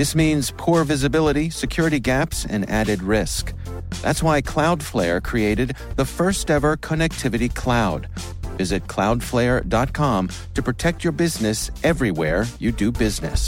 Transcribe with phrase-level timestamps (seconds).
[0.00, 3.52] This means poor visibility, security gaps, and added risk.
[4.00, 8.08] That's why Cloudflare created the first ever connectivity cloud.
[8.56, 13.44] Visit cloudflare.com to protect your business everywhere you do business.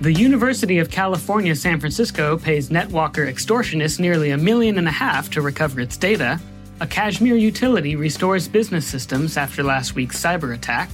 [0.00, 5.28] The University of California, San Francisco pays NetWalker extortionists nearly a million and a half
[5.32, 6.40] to recover its data.
[6.80, 10.88] A Kashmir utility restores business systems after last week's cyber attack.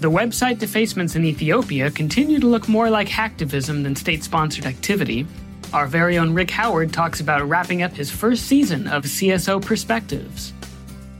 [0.00, 5.26] The website defacements in Ethiopia continue to look more like hacktivism than state sponsored activity.
[5.72, 10.52] Our very own Rick Howard talks about wrapping up his first season of CSO Perspectives.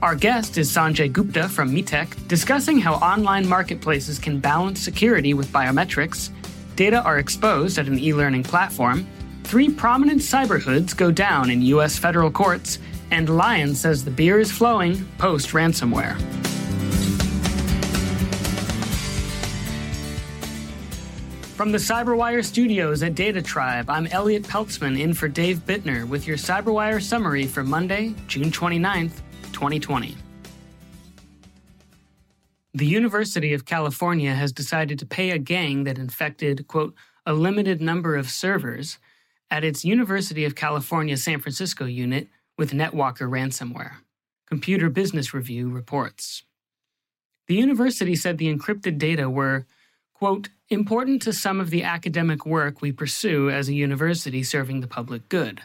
[0.01, 5.51] Our guest is Sanjay Gupta from Mitek, discussing how online marketplaces can balance security with
[5.51, 6.31] biometrics
[6.79, 9.05] data are exposed at an e learning platform,
[9.43, 11.99] three prominent cyber hoods go down in U.S.
[11.99, 12.79] federal courts,
[13.11, 16.17] and Lion says the beer is flowing post ransomware.
[21.59, 26.25] From the CyberWire studios at Data Tribe, I'm Elliot Peltzman in for Dave Bittner with
[26.25, 29.19] your CyberWire summary for Monday, June 29th,
[29.51, 30.15] 2020.
[32.75, 37.81] The University of California has decided to pay a gang that infected, quote, a limited
[37.81, 38.97] number of servers
[39.51, 43.93] at its University of California San Francisco unit with NetWalker ransomware.
[44.45, 46.43] Computer Business Review reports.
[47.47, 49.65] The university said the encrypted data were,
[50.13, 54.87] quote, important to some of the academic work we pursue as a university serving the
[54.87, 55.61] public good.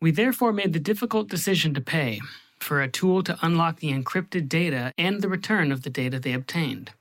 [0.00, 2.20] We therefore made the difficult decision to pay,
[2.58, 6.32] for a tool to unlock the encrypted data and the return of the data they
[6.32, 6.92] obtained.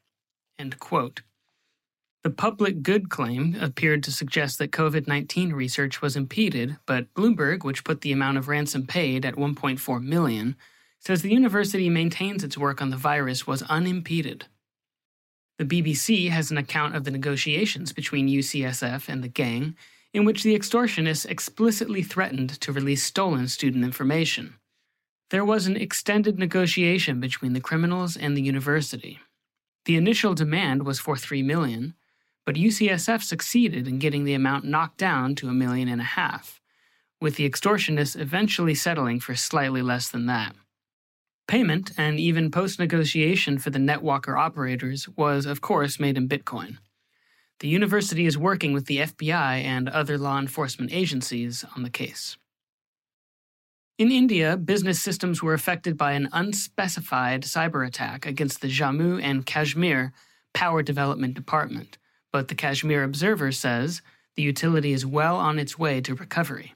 [2.21, 7.63] The public good claim appeared to suggest that COVID 19 research was impeded, but Bloomberg,
[7.63, 10.57] which put the amount of ransom paid at 1.4 million,
[10.99, 14.47] says the university maintains its work on the virus was unimpeded.
[15.57, 19.77] The BBC has an account of the negotiations between UCSF and the gang,
[20.13, 24.55] in which the extortionists explicitly threatened to release stolen student information.
[25.29, 29.19] There was an extended negotiation between the criminals and the university.
[29.85, 31.93] The initial demand was for 3 million,
[32.49, 36.59] but UCSF succeeded in getting the amount knocked down to a million and a half,
[37.21, 40.55] with the extortionists eventually settling for slightly less than that.
[41.47, 46.77] Payment and even post negotiation for the NetWalker operators was, of course, made in Bitcoin.
[47.59, 52.35] The university is working with the FBI and other law enforcement agencies on the case.
[53.99, 59.45] In India, business systems were affected by an unspecified cyber attack against the Jammu and
[59.45, 60.13] Kashmir
[60.55, 61.99] Power Development Department,
[62.31, 64.01] but the Kashmir Observer says
[64.35, 66.73] the utility is well on its way to recovery.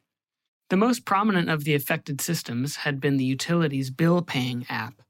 [0.69, 5.01] The most prominent of the affected systems had been the utility's bill paying app,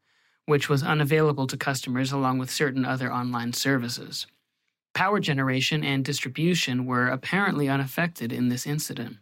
[0.45, 4.27] which was unavailable to customers along with certain other online services.
[4.93, 9.17] Power generation and distribution were apparently unaffected in this incident.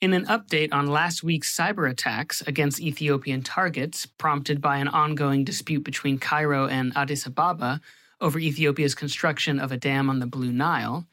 [0.00, 5.44] In an update on last week's cyber attacks against Ethiopian targets, prompted by an ongoing
[5.44, 7.80] dispute between Cairo and Addis Ababa
[8.24, 11.06] over Ethiopia's construction of a dam on the Blue Nile,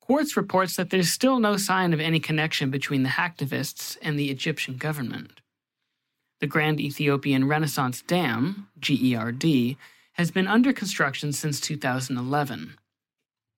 [0.00, 4.30] Quartz reports that there's still no sign of any connection between the hacktivists and the
[4.30, 5.42] Egyptian government.
[6.40, 9.76] The Grand Ethiopian Renaissance Dam, GERD,
[10.12, 12.78] has been under construction since 2011.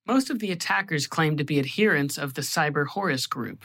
[0.05, 3.63] Most of the attackers claim to be adherents of the Cyber Horus group,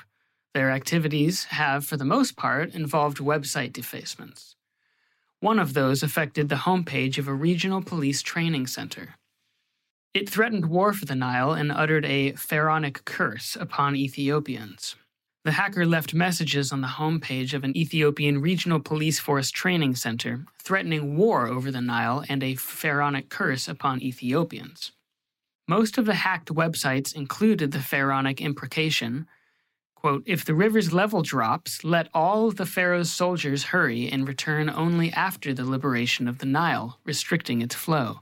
[0.52, 4.54] their activities have, for the most part, involved website defacements.
[5.40, 9.16] One of those affected the homepage of a regional police training center.
[10.14, 14.94] It threatened war for the Nile and uttered a pharaonic curse upon Ethiopians.
[15.44, 20.46] The hacker left messages on the homepage of an Ethiopian regional police force training center,
[20.62, 24.92] threatening war over the Nile and a pharaonic curse upon Ethiopians.
[25.66, 29.26] Most of the hacked websites included the pharaonic imprecation,
[29.96, 34.68] Quote, if the river's level drops, let all of the Pharaoh's soldiers hurry and return
[34.68, 38.20] only after the liberation of the Nile, restricting its flow.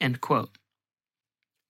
[0.00, 0.56] End quote.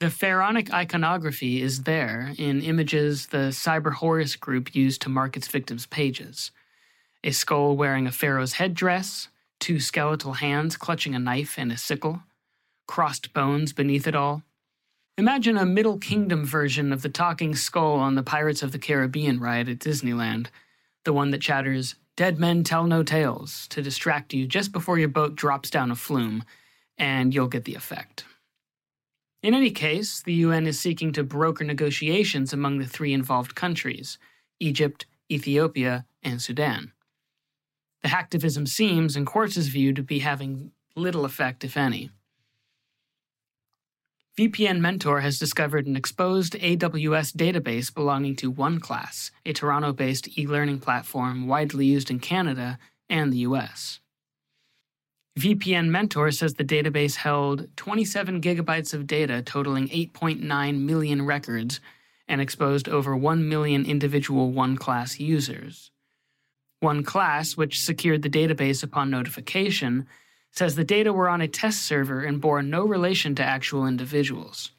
[0.00, 5.48] The pharaonic iconography is there in images the Cyber Horus group used to mark its
[5.48, 6.52] victims' pages.
[7.24, 9.26] A skull wearing a pharaoh's headdress,
[9.58, 12.22] two skeletal hands clutching a knife and a sickle,
[12.86, 14.44] crossed bones beneath it all.
[15.16, 19.40] Imagine a Middle Kingdom version of the talking skull on the Pirates of the Caribbean
[19.40, 20.46] ride at Disneyland,
[21.04, 25.08] the one that chatters, Dead men tell no tales, to distract you just before your
[25.08, 26.44] boat drops down a flume,
[26.96, 28.24] and you'll get the effect.
[29.42, 34.18] In any case, the UN is seeking to broker negotiations among the three involved countries
[34.60, 36.92] Egypt, Ethiopia, and Sudan.
[38.02, 42.10] The hacktivism seems, in Quartz's view, to be having little effect, if any.
[44.36, 50.46] VPN Mentor has discovered an exposed AWS database belonging to OneClass, a Toronto based e
[50.46, 53.98] learning platform widely used in Canada and the US.
[55.38, 61.78] VPN Mentor says the database held 27 gigabytes of data totaling 8.9 million records
[62.26, 65.92] and exposed over 1 million individual OneClass users.
[66.82, 70.08] OneClass, which secured the database upon notification,
[70.50, 74.72] says the data were on a test server and bore no relation to actual individuals.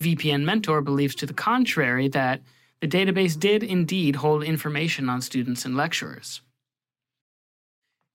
[0.00, 2.40] VPN Mentor believes to the contrary that
[2.80, 6.40] the database did indeed hold information on students and lecturers.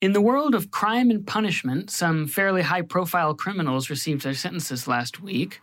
[0.03, 4.85] In the world of crime and punishment, some fairly high profile criminals received their sentences
[4.85, 5.61] last week.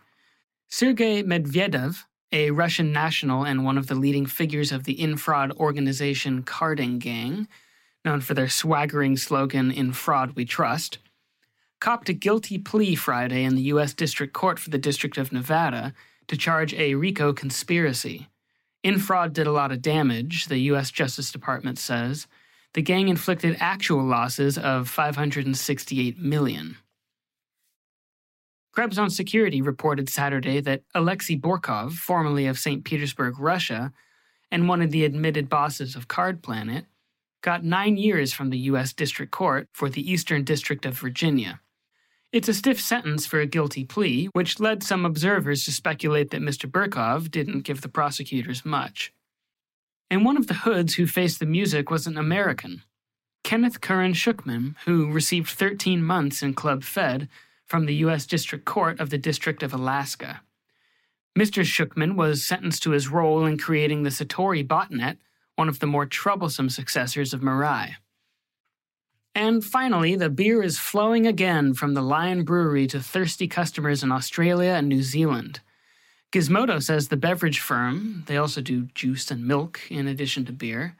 [0.67, 6.41] Sergei Medvedev, a Russian national and one of the leading figures of the infraud organization
[6.41, 7.47] Carding Gang,
[8.03, 10.97] known for their swaggering slogan, In Fraud We Trust,
[11.79, 13.93] copped a guilty plea Friday in the U.S.
[13.93, 15.93] District Court for the District of Nevada
[16.25, 18.27] to charge a RICO conspiracy.
[18.83, 20.89] Infraud did a lot of damage, the U.S.
[20.89, 22.25] Justice Department says
[22.73, 26.77] the gang inflicted actual losses of 568 million.
[28.71, 32.85] Krebs on Security reported Saturday that Alexei Burkov, formerly of St.
[32.85, 33.91] Petersburg, Russia,
[34.49, 36.85] and one of the admitted bosses of Card Planet,
[37.41, 38.93] got nine years from the U.S.
[38.93, 41.59] District Court for the Eastern District of Virginia.
[42.31, 46.41] It's a stiff sentence for a guilty plea, which led some observers to speculate that
[46.41, 46.69] Mr.
[46.71, 49.11] Burkov didn't give the prosecutors much
[50.11, 52.83] and one of the hoods who faced the music was an American,
[53.45, 57.29] Kenneth Currin Schuchman, who received 13 months in Club Fed
[57.65, 58.25] from the U.S.
[58.25, 60.41] District Court of the District of Alaska.
[61.39, 61.63] Mr.
[61.63, 65.15] Schuchman was sentenced to his role in creating the Satori botnet,
[65.55, 67.93] one of the more troublesome successors of Mirai.
[69.33, 74.11] And finally, the beer is flowing again from the Lion Brewery to thirsty customers in
[74.11, 75.61] Australia and New Zealand.
[76.31, 80.95] Gizmodo says the beverage firm, they also do juice and milk in addition to beer,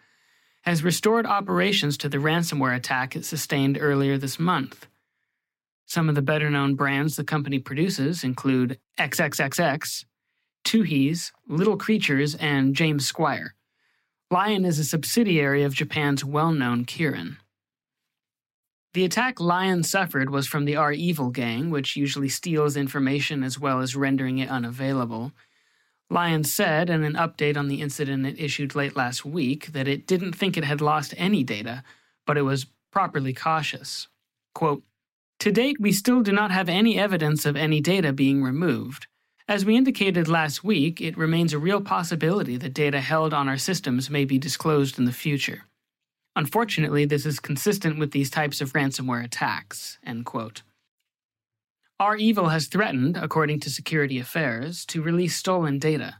[0.63, 4.87] has restored operations to the ransomware attack it sustained earlier this month.
[5.85, 10.05] Some of the better known brands the company produces include XXXX,
[10.65, 13.55] Tooheys, Little Creatures, and James Squire.
[14.29, 17.37] Lion is a subsidiary of Japan's well known Kirin.
[18.93, 23.79] The attack Lion suffered was from the REvil gang, which usually steals information as well
[23.79, 25.31] as rendering it unavailable.
[26.09, 30.05] Lion said in an update on the incident it issued late last week that it
[30.05, 31.83] didn't think it had lost any data,
[32.27, 34.09] but it was properly cautious.
[34.53, 34.83] Quote,
[35.39, 39.07] to date, we still do not have any evidence of any data being removed.
[39.47, 43.57] As we indicated last week, it remains a real possibility that data held on our
[43.57, 45.63] systems may be disclosed in the future.
[46.35, 49.99] Unfortunately, this is consistent with these types of ransomware attacks.
[50.05, 50.63] End quote.
[52.01, 56.15] REvil has threatened, according to Security Affairs, to release stolen data.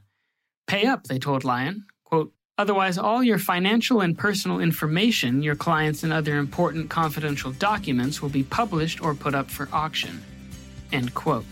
[0.66, 1.86] Pay up, they told Lion.
[2.04, 8.22] Quote, Otherwise, all your financial and personal information, your clients, and other important confidential documents
[8.22, 10.22] will be published or put up for auction.
[10.92, 11.46] End quote.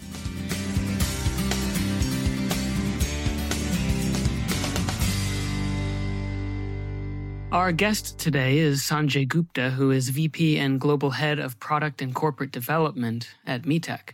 [7.53, 12.15] Our guest today is Sanjay Gupta, who is VP and Global Head of Product and
[12.15, 14.11] Corporate Development at Mitek.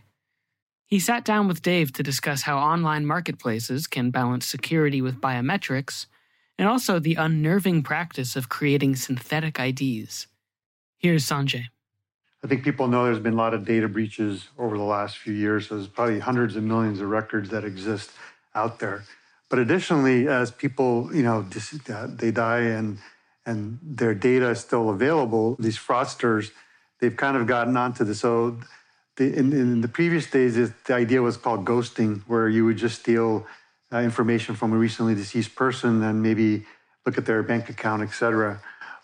[0.87, 6.07] He sat down with Dave to discuss how online marketplaces can balance security with biometrics
[6.57, 10.25] and also the unnerving practice of creating synthetic IDs.
[10.97, 11.65] Here's Sanjay.
[12.43, 15.33] I think people know there's been a lot of data breaches over the last few
[15.33, 15.67] years.
[15.67, 18.09] So there's probably hundreds of millions of records that exist
[18.55, 19.03] out there.
[19.47, 21.45] But additionally, as people, you know,
[21.87, 22.97] uh, they die and
[23.47, 26.51] and their data is still available, these fraudsters,
[26.99, 28.19] they've kind of gotten onto this.
[28.19, 28.59] So
[29.15, 32.99] the, in, in, the previous days, the idea was called ghosting, where you would just
[32.99, 33.47] steal
[33.91, 36.65] uh, information from a recently deceased person and maybe
[37.05, 38.61] look at their bank account, et cetera.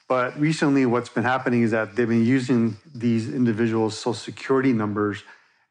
[0.10, 5.24] But recently, what's been happening is that they've been using these individuals' social security numbers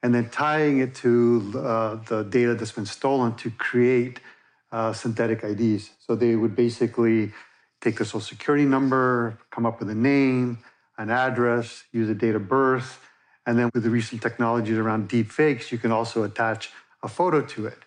[0.03, 4.19] and then tying it to uh, the data that's been stolen to create
[4.73, 5.91] uh, synthetic IDs.
[6.01, 7.33] So they would basically
[7.83, 10.59] take the social security number, come up with a name,
[10.97, 13.01] an address, use a date of birth,
[13.45, 16.71] And then with the recent technologies around deep fakes, you can also attach
[17.03, 17.79] a photo to it.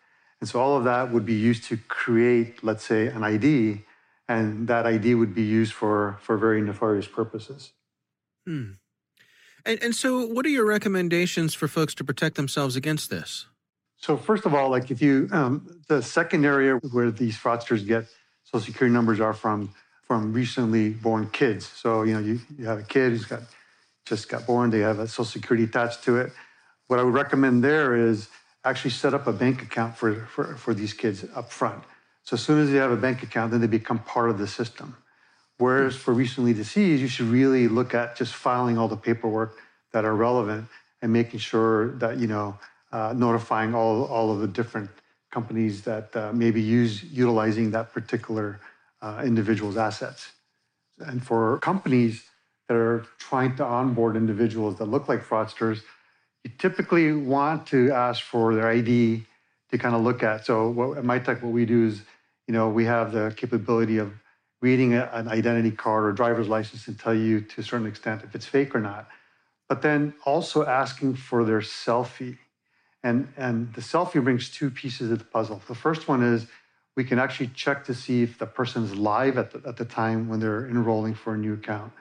[0.41, 3.83] And so all of that would be used to create, let's say, an ID,
[4.27, 7.71] and that ID would be used for, for very nefarious purposes.
[8.45, 8.71] Hmm.
[9.65, 13.47] And, and so, what are your recommendations for folks to protect themselves against this?
[13.97, 18.05] So, first of all, like if you, um, the second area where these fraudsters get
[18.43, 19.73] social security numbers are from
[20.07, 21.67] from recently born kids.
[21.67, 23.41] So, you know, you, you have a kid who's got
[24.05, 26.31] just got born, they have a social security attached to it.
[26.87, 28.29] What I would recommend there is
[28.63, 31.83] actually set up a bank account for, for, for these kids up front.
[32.23, 34.47] So as soon as they have a bank account, then they become part of the
[34.47, 34.95] system.
[35.57, 39.57] Whereas for recently deceased, you should really look at just filing all the paperwork
[39.91, 40.67] that are relevant
[41.01, 42.57] and making sure that, you know,
[42.91, 44.89] uh, notifying all, all of the different
[45.31, 48.59] companies that uh, maybe use utilizing that particular
[49.05, 50.31] uh, individual's assets.
[50.99, 52.23] And for companies
[52.67, 55.81] that are trying to onboard individuals that look like fraudsters,
[56.43, 59.23] you typically want to ask for their ID
[59.69, 60.45] to kind of look at.
[60.45, 62.01] So what, at Mitek, what we do is,
[62.47, 64.11] you know, we have the capability of
[64.61, 68.23] reading a, an identity card or driver's license and tell you to a certain extent
[68.23, 69.07] if it's fake or not.
[69.69, 72.37] But then also asking for their selfie.
[73.03, 75.61] And, and the selfie brings two pieces of the puzzle.
[75.67, 76.47] The first one is
[76.95, 80.29] we can actually check to see if the person's live at the, at the time
[80.29, 81.91] when they're enrolling for a new account.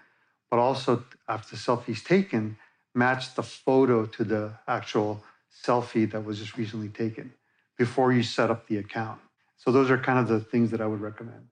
[0.51, 2.57] But also, after the selfie is taken,
[2.95, 5.25] match the photo to the actual
[5.67, 7.33] selfie that was just recently taken
[7.77, 9.21] before you set up the account.
[9.57, 11.49] So, those are kind of the things that I would recommend.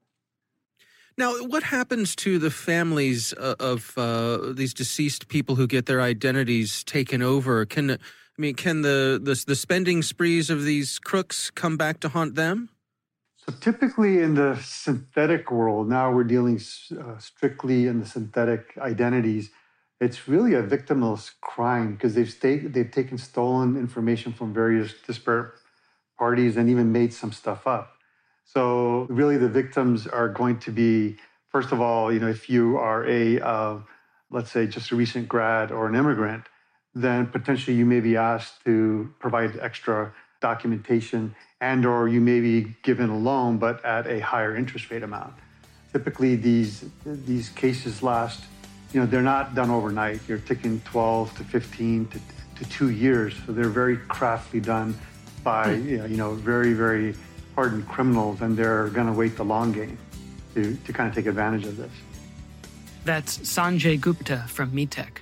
[1.19, 6.01] Now, what happens to the families uh, of uh, these deceased people who get their
[6.01, 7.67] identities taken over?
[7.67, 7.97] Can I
[8.39, 12.71] mean, can the, the the spending sprees of these crooks come back to haunt them?
[13.45, 16.61] So typically in the synthetic world, now we're dealing
[16.97, 19.51] uh, strictly in the synthetic identities.
[20.01, 25.55] It's really a victimless crime because they've they've taken stolen information from various disparate
[26.17, 27.95] parties and even made some stuff up.
[28.45, 31.17] So really, the victims are going to be
[31.49, 33.79] first of all, you know, if you are a uh,
[34.31, 36.45] let's say just a recent grad or an immigrant,
[36.95, 42.75] then potentially you may be asked to provide extra documentation and or you may be
[42.83, 45.33] given a loan but at a higher interest rate amount.
[45.93, 48.45] Typically these these cases last,
[48.93, 50.21] you know, they're not done overnight.
[50.29, 52.19] You're taking 12 to 15 to,
[52.57, 53.35] to two years.
[53.47, 54.99] So they're very craftily done
[55.43, 55.89] by hmm.
[56.13, 57.15] you know very, very
[57.55, 59.97] hardened criminals and they're gonna wait the long game
[60.55, 61.93] to, to kind of take advantage of this.
[63.05, 65.22] That's Sanjay Gupta from Mitek.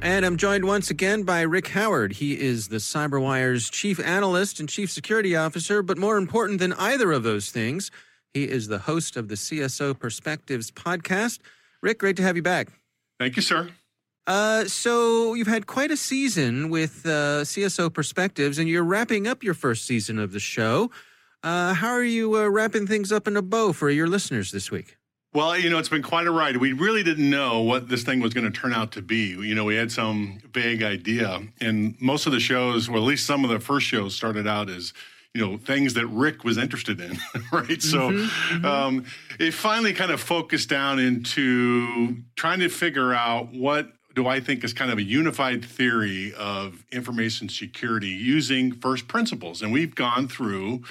[0.00, 2.12] And I'm joined once again by Rick Howard.
[2.12, 7.10] He is the CyberWire's chief analyst and chief security officer, but more important than either
[7.10, 7.90] of those things,
[8.32, 11.40] he is the host of the CSO Perspectives podcast.
[11.82, 12.68] Rick, great to have you back.
[13.18, 13.70] Thank you, sir.
[14.28, 19.42] Uh, so you've had quite a season with uh, CSO Perspectives, and you're wrapping up
[19.42, 20.90] your first season of the show.
[21.42, 24.70] Uh, how are you uh, wrapping things up in a bow for your listeners this
[24.70, 24.97] week?
[25.34, 26.56] Well, you know, it's been quite a ride.
[26.56, 29.28] We really didn't know what this thing was going to turn out to be.
[29.28, 33.26] You know, we had some vague idea, and most of the shows, well, at least
[33.26, 34.94] some of the first shows, started out as
[35.34, 37.18] you know things that Rick was interested in,
[37.52, 37.82] right?
[37.82, 38.64] So mm-hmm, mm-hmm.
[38.64, 39.04] Um,
[39.38, 44.64] it finally kind of focused down into trying to figure out what do I think
[44.64, 50.26] is kind of a unified theory of information security using first principles, and we've gone
[50.26, 50.82] through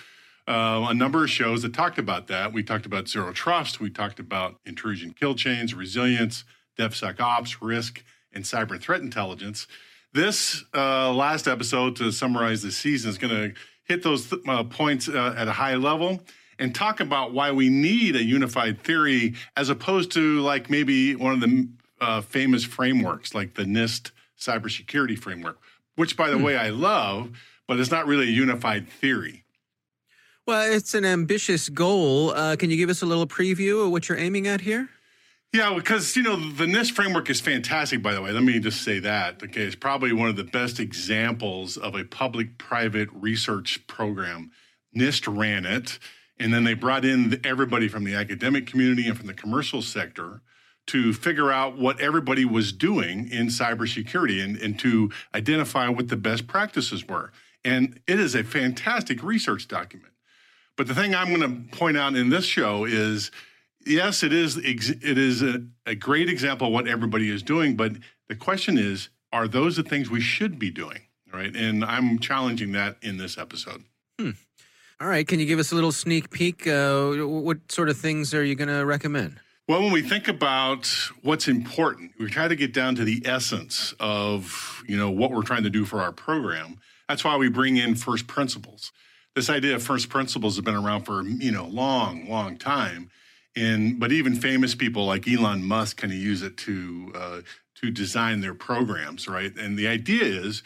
[0.48, 2.54] uh, a number of shows that talked about that.
[2.54, 6.44] We talked about zero trust, we talked about intrusion kill chains, resilience,
[6.78, 9.68] DevSecOps, risk, and cyber threat intelligence.
[10.14, 14.64] This uh, last episode, to summarize the season, is going to hit those th- uh,
[14.64, 16.22] points uh, at a high level
[16.60, 21.34] and talk about why we need a unified theory as opposed to like maybe one
[21.34, 21.68] of the
[22.00, 25.60] uh, famous frameworks like the NIST cybersecurity framework,
[25.96, 26.44] which, by the hmm.
[26.44, 27.32] way, I love,
[27.68, 29.44] but it's not really a unified theory.
[30.48, 32.30] Well, it's an ambitious goal.
[32.30, 34.88] Uh, can you give us a little preview of what you're aiming at here?
[35.54, 38.02] Yeah, because you know the NIST framework is fantastic.
[38.02, 39.44] By the way, let me just say that.
[39.44, 44.52] Okay, it's probably one of the best examples of a public-private research program.
[44.96, 46.00] NIST ran it,
[46.40, 50.42] and then they brought in everybody from the academic community and from the commercial sector
[50.88, 56.16] to figure out what everybody was doing in cybersecurity and, and to identify what the
[56.16, 57.34] best practices were.
[57.66, 60.14] And it is a fantastic research document.
[60.78, 63.32] But the thing I'm going to point out in this show is
[63.86, 67.94] yes, it is it is a, a, great example of what everybody is doing, but
[68.30, 71.02] the question is, are those the things we should be doing?
[71.34, 71.54] Right.
[71.56, 73.84] And I'm challenging that in this episode.
[74.20, 74.32] Hmm.
[75.02, 75.28] All right.
[75.28, 76.66] Can you give us a little sneak peek?
[76.66, 79.40] Uh, what sort of things are you going to recommend?
[79.68, 80.88] Well, when we think about
[81.24, 85.44] what's important, we try to get down to the essence of, you know, what we're
[85.44, 86.80] trying to do for our program.
[87.10, 88.94] That's why we bring in first principles
[89.38, 93.12] this idea of first principles has been around for you know a long, long time.
[93.56, 97.42] And but even famous people like Elon Musk kind of use it to uh,
[97.76, 99.56] to design their programs, right?
[99.56, 100.64] And the idea is,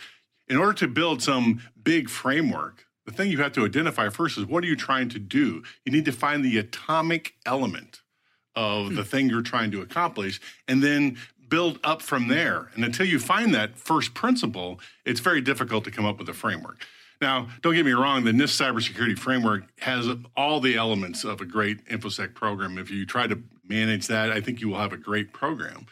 [0.48, 4.46] in order to build some big framework, the thing you have to identify first is
[4.46, 5.64] what are you trying to do?
[5.86, 8.00] You need to find the atomic element
[8.56, 11.18] of the thing you're trying to accomplish, and then
[11.50, 12.70] build up from there.
[12.76, 16.34] And until you find that first principle, it's very difficult to come up with a
[16.34, 16.86] framework.
[17.22, 21.46] Now, don't get me wrong, the NIST cybersecurity framework has all the elements of a
[21.46, 22.80] great InfoSec program.
[22.80, 25.86] If you try to manage that, I think you will have a great program.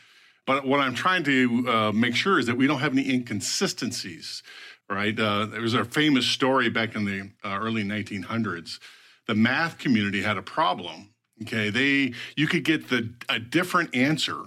[0.47, 4.41] But what I'm trying to uh, make sure is that we don't have any inconsistencies,
[4.89, 5.17] right?
[5.17, 8.79] Uh, there was a famous story back in the uh, early 1900s.
[9.27, 11.11] The math community had a problem.
[11.43, 14.41] Okay, they you could get the a different answer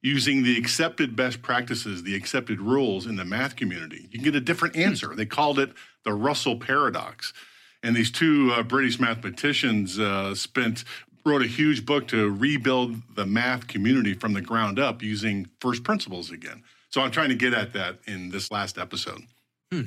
[0.00, 4.08] using the accepted best practices, the accepted rules in the math community.
[4.10, 5.14] You can get a different answer.
[5.14, 5.72] They called it
[6.04, 7.32] the Russell paradox.
[7.82, 10.84] And these two uh, British mathematicians uh, spent
[11.24, 15.84] wrote a huge book to rebuild the math community from the ground up using first
[15.84, 16.62] principles again.
[16.90, 19.22] So I'm trying to get at that in this last episode.
[19.70, 19.82] Hmm.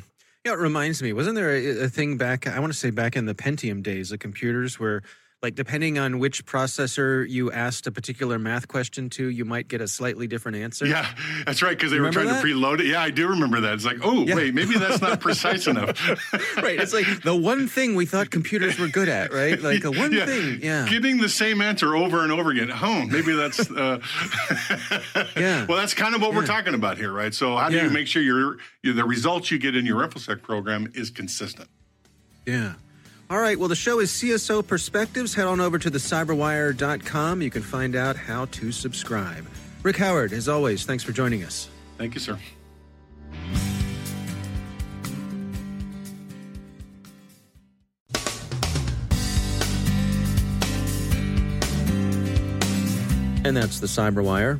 [0.46, 1.12] Yeah, it reminds me.
[1.12, 2.48] Wasn't there a, a thing back?
[2.48, 5.02] I want to say back in the Pentium days of computers where
[5.46, 9.80] like depending on which processor you asked a particular math question to, you might get
[9.80, 10.88] a slightly different answer.
[10.88, 11.08] Yeah,
[11.46, 12.42] that's right, because they were trying that?
[12.42, 12.88] to preload it.
[12.88, 13.76] Yeah, I do remember that.
[13.76, 14.34] It's like, oh, yeah.
[14.34, 16.02] wait, maybe that's not precise enough.
[16.58, 16.80] right.
[16.80, 19.62] It's like the one thing we thought computers were good at, right?
[19.62, 20.26] Like the one yeah.
[20.26, 20.62] thing.
[20.64, 20.88] Yeah.
[20.90, 22.72] Getting the same answer over and over again.
[22.74, 23.70] Oh, maybe that's.
[23.70, 24.00] Uh...
[25.38, 25.68] yeah.
[25.68, 26.38] Well, that's kind of what yeah.
[26.38, 27.36] we're talking about here, right?
[27.36, 30.42] So, how do you make sure your, your the results you get in your InfoSec
[30.42, 31.70] program is consistent?
[32.48, 32.74] Yeah.
[33.28, 35.34] All right, well, the show is CSO Perspectives.
[35.34, 37.42] Head on over to thecyberwire.com.
[37.42, 39.48] You can find out how to subscribe.
[39.82, 41.68] Rick Howard, as always, thanks for joining us.
[41.98, 42.38] Thank you, sir.
[53.44, 54.60] And that's the Cyberwire.